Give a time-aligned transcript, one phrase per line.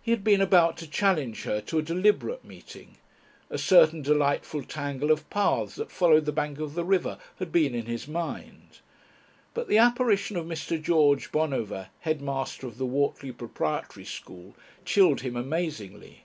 [0.00, 2.98] He had been about to challenge her to a deliberate meeting.
[3.50, 7.74] A certain delightful tangle of paths that followed the bank of the river had been
[7.74, 8.78] in his mind.
[9.52, 10.80] But the apparition of Mr.
[10.80, 16.22] George Bonover, headmaster of the Whortley Proprietary School, chilled him amazingly.